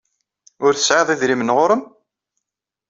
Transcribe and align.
Ur 0.65 0.71
tesɛiḍ 0.73 1.09
idrimen 1.09 1.53
ɣur-m? 1.57 1.81